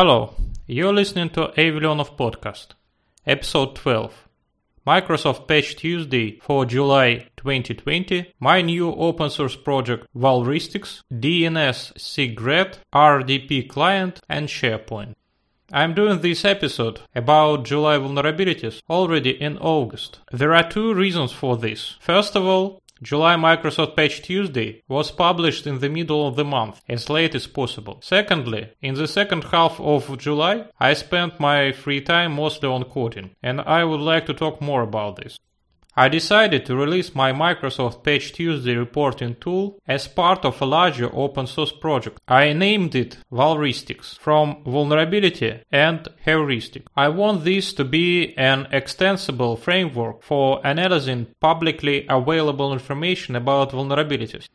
[0.00, 0.32] Hello,
[0.66, 2.68] you're listening to Avleonov Podcast,
[3.26, 4.28] episode 12.
[4.86, 13.68] Microsoft Patch Tuesday for July 2020, my new open source project Vulristics, DNS SIGRed, RDP
[13.68, 15.12] client, and SharePoint.
[15.70, 20.20] I'm doing this episode about July vulnerabilities already in August.
[20.32, 21.96] There are two reasons for this.
[22.00, 26.82] First of all, July Microsoft Patch Tuesday was published in the middle of the month,
[26.86, 27.98] as late as possible.
[28.02, 33.30] Secondly, in the second half of July, I spent my free time mostly on coding,
[33.42, 35.38] and I would like to talk more about this.
[36.00, 41.10] I decided to release my Microsoft Patch Tuesday reporting tool as part of a larger
[41.12, 42.18] open source project.
[42.26, 46.86] I named it Vulristics from vulnerability and heuristic.
[46.96, 54.48] I want this to be an extensible framework for analyzing publicly available information about vulnerabilities.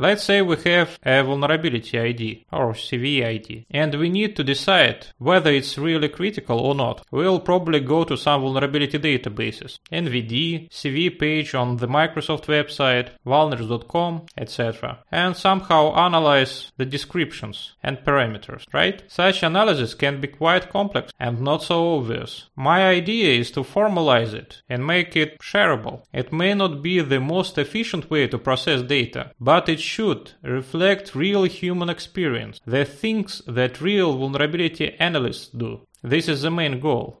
[0.00, 5.08] Let's say we have a vulnerability ID or CVE ID and we need to decide
[5.18, 7.04] whether it's really critical or not.
[7.10, 14.24] We'll probably go to some vulnerability databases, NVD, CV page on the Microsoft website, vulners.com,
[14.38, 15.00] etc.
[15.12, 19.02] and somehow analyze the descriptions and parameters, right?
[19.06, 22.48] Such analysis can be quite complex and not so obvious.
[22.56, 26.04] My idea is to formalize it and make it shareable.
[26.14, 31.14] It may not be the most efficient way to process data, but it should reflect
[31.14, 35.70] real human experience, the things that real vulnerability analysts do.
[36.02, 37.20] This is the main goal.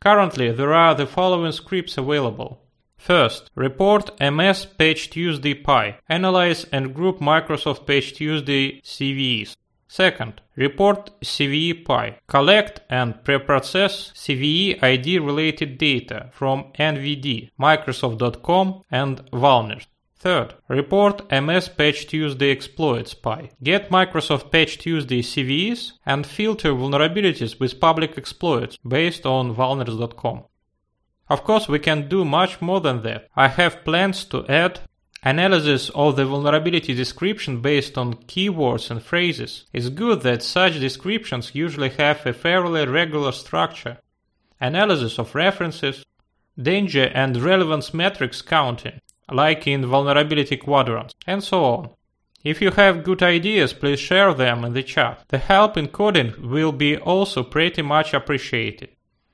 [0.00, 2.50] Currently, there are the following scripts available.
[2.96, 4.66] First, report MS
[5.16, 5.98] Tuesday PI.
[6.08, 9.56] Analyze and group Microsoft Patch Tuesday CVEs.
[9.86, 12.18] Second, report CVE PI.
[12.26, 19.86] Collect and preprocess CVE ID related data from NVD, Microsoft.com, and Vulners.
[20.20, 23.50] Third, report MS Patch Tuesday exploits PI.
[23.62, 30.42] Get Microsoft Patch Tuesday CVEs and filter vulnerabilities with public exploits based on vulners.com.
[31.28, 33.28] Of course, we can do much more than that.
[33.36, 34.80] I have plans to add
[35.22, 39.66] analysis of the vulnerability description based on keywords and phrases.
[39.72, 43.98] It's good that such descriptions usually have a fairly regular structure.
[44.60, 46.04] Analysis of references,
[46.60, 49.00] danger and relevance metrics counting,
[49.30, 51.90] like in vulnerability quadrants, and so on.
[52.44, 55.24] If you have good ideas, please share them in the chat.
[55.28, 58.90] The help in coding will be also pretty much appreciated.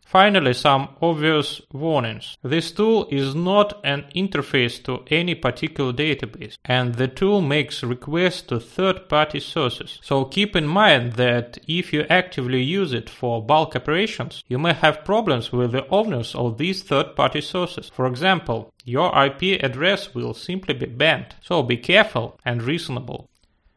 [0.06, 2.36] Finally, some obvious warnings.
[2.42, 8.42] This tool is not an interface to any particular database, and the tool makes requests
[8.42, 9.98] to third-party sources.
[10.02, 14.74] So keep in mind that if you actively use it for bulk operations, you may
[14.74, 17.90] have problems with the owners of these third-party sources.
[17.92, 21.34] For example, your IP address will simply be banned.
[21.40, 23.28] So be careful and reasonable.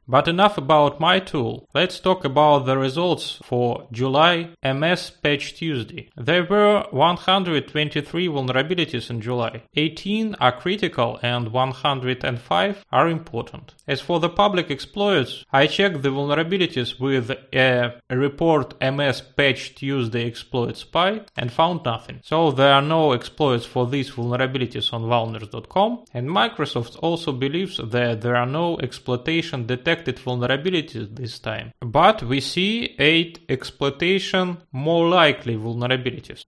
[0.10, 1.68] But enough about my tool.
[1.74, 6.10] Let's talk about the results for July MS Patch Tuesday.
[6.16, 9.64] There were 123 vulnerabilities in July.
[9.76, 13.76] 18 are critical and 105 are important.
[13.86, 20.26] As for the public exploits, I checked the vulnerabilities with a report MS Patch Tuesday
[20.26, 22.22] exploit spy and found nothing.
[22.24, 28.22] So there are no exploits for these vulnerabilities on vulners.com and Microsoft also believes that
[28.22, 35.56] there are no exploitation detected vulnerabilities this time, but we see 8 exploitation more likely
[35.56, 36.46] vulnerabilities.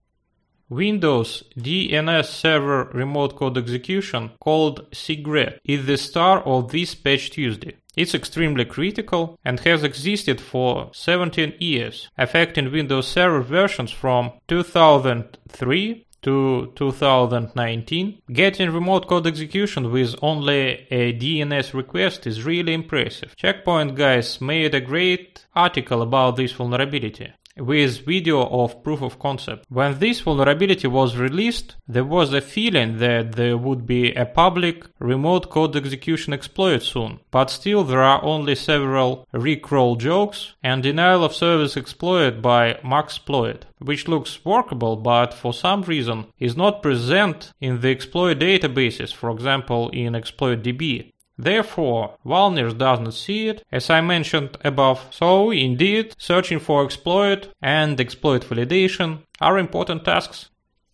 [0.68, 7.74] Windows DNS Server Remote Code Execution called SIGRed is the star of this patch Tuesday.
[7.96, 16.06] It's extremely critical and has existed for 17 years, affecting Windows Server versions from 2003
[16.22, 23.34] to 2019, getting remote code execution with only a DNS request is really impressive.
[23.36, 29.66] Checkpoint guys made a great article about this vulnerability with video of proof of concept.
[29.68, 34.84] When this vulnerability was released, there was a feeling that there would be a public
[34.98, 41.24] remote code execution exploit soon, but still there are only several rickroll jokes and denial
[41.24, 47.52] of service exploit by Maxploit, which looks workable but for some reason is not present
[47.60, 51.12] in the exploit databases, for example in exploitdb.
[51.42, 55.08] Therefore, Vulners doesn't see it, as I mentioned above.
[55.10, 60.49] So, indeed, searching for exploit and exploit validation are important tasks.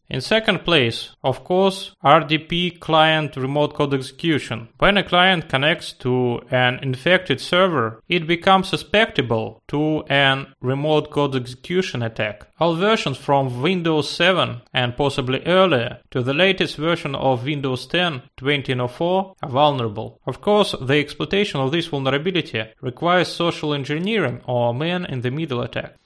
[0.08, 4.68] In second place, of course, RDP client remote code execution.
[4.78, 11.34] When a client connects to an infected server, it becomes susceptible to an remote code
[11.34, 12.46] execution attack.
[12.60, 18.22] All versions from Windows 7 and possibly earlier to the latest version of Windows 10
[18.36, 20.20] 2004 are vulnerable.
[20.24, 25.62] Of course, the exploitation of this vulnerability requires social engineering or man in the middle
[25.62, 25.96] attack.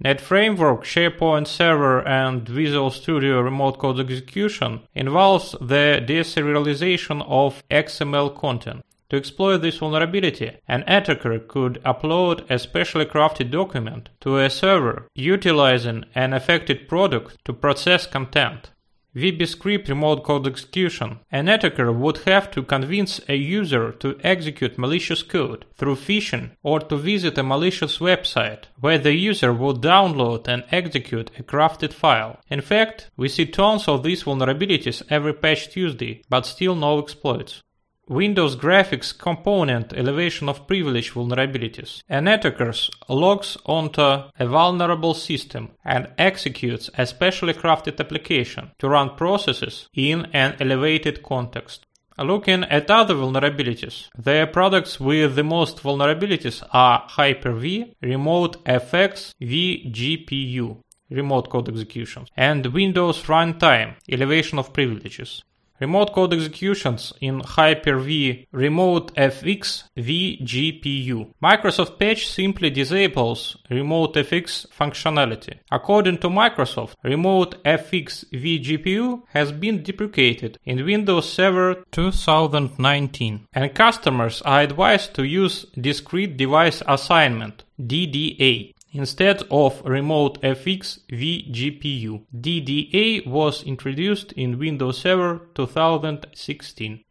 [0.00, 8.36] Net Framework, SharePoint Server, and Visual Studio Remote Code Execution involves the deserialization of XML
[8.36, 8.84] content.
[9.10, 15.06] To exploit this vulnerability, an attacker could upload a specially crafted document to a server
[15.14, 18.72] utilizing an affected product to process content.
[19.16, 21.20] VBScript remote code execution.
[21.30, 26.80] An attacker would have to convince a user to execute malicious code through phishing or
[26.80, 32.40] to visit a malicious website where the user would download and execute a crafted file.
[32.48, 37.62] In fact, we see tons of these vulnerabilities every patch Tuesday, but still no exploits.
[38.08, 42.02] Windows graphics component elevation of privilege vulnerabilities.
[42.08, 42.72] An attacker
[43.08, 50.26] logs onto a vulnerable system and executes a specially crafted application to run processes in
[50.32, 51.86] an elevated context.
[52.18, 60.76] Looking at other vulnerabilities, the products with the most vulnerabilities are Hyper-V, RemoteFX, vGPU,
[61.10, 65.42] remote code execution, and Windows Runtime, elevation of privileges.
[65.84, 71.34] Remote code executions in Hyper-V Remote FX vGPU.
[71.42, 75.58] Microsoft Patch simply disables Remote FX functionality.
[75.70, 84.40] According to Microsoft, Remote FX vGPU has been deprecated in Windows Server 2019, and customers
[84.40, 92.22] are advised to use Discrete Device Assignment DDA instead of Remote FX vGPU.
[92.34, 97.04] DDA was introduced in Windows Server 2016.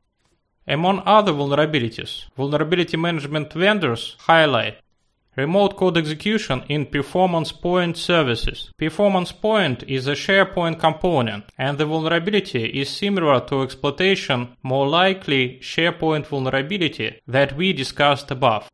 [0.68, 4.78] Among other vulnerabilities, vulnerability management vendors highlight
[5.36, 8.70] Remote code execution in Performance Point services.
[8.78, 15.58] Performance Point is a SharePoint component, and the vulnerability is similar to exploitation, more likely
[15.60, 18.70] SharePoint vulnerability that we discussed above.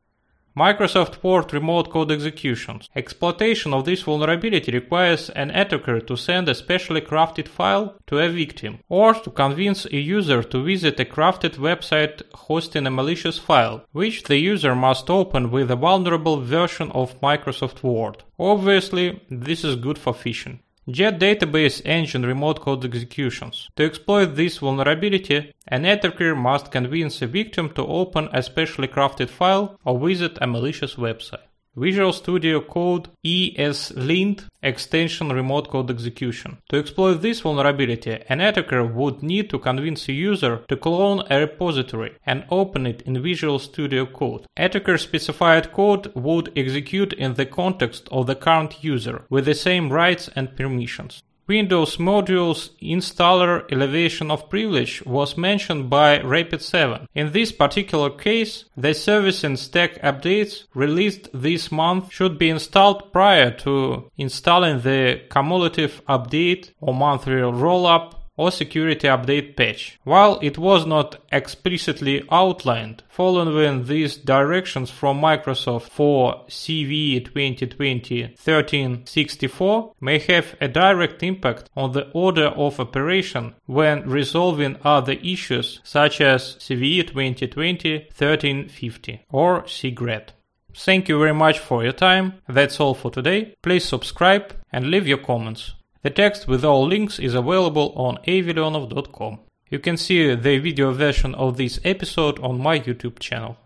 [0.57, 2.89] Microsoft Word remote code executions.
[2.95, 8.29] Exploitation of this vulnerability requires an attacker to send a specially crafted file to a
[8.29, 13.85] victim, or to convince a user to visit a crafted website hosting a malicious file,
[13.91, 18.23] which the user must open with a vulnerable version of Microsoft Word.
[18.37, 20.59] Obviously, this is good for phishing.
[20.91, 23.69] Jet database engine remote code executions.
[23.75, 29.29] To exploit this vulnerability, an attacker must convince a victim to open a specially crafted
[29.29, 31.48] file or visit a malicious website.
[31.75, 36.57] Visual Studio Code ESLint extension remote code execution.
[36.69, 41.39] To exploit this vulnerability, an attacker would need to convince a user to clone a
[41.39, 44.45] repository and open it in Visual Studio Code.
[44.57, 49.91] Attacker specified code would execute in the context of the current user with the same
[49.91, 51.23] rights and permissions.
[51.49, 57.07] Windows Modules installer elevation of privilege was mentioned by Rapid7.
[57.15, 63.11] In this particular case, the service and stack updates released this month should be installed
[63.11, 69.99] prior to installing the cumulative update or monthly rollup or security update patch.
[70.05, 80.19] While it was not explicitly outlined, following these directions from Microsoft for CVE 2020-1364 may
[80.19, 86.55] have a direct impact on the order of operation when resolving other issues such as
[86.59, 90.29] CVE 2020-1350 or SIGRed.
[90.73, 92.35] Thank you very much for your time.
[92.47, 93.53] That's all for today.
[93.61, 95.73] Please subscribe and leave your comments.
[96.01, 99.39] The text with all links is available on avleonov.com.
[99.69, 103.57] You can see the video version of this episode on my YouTube channel.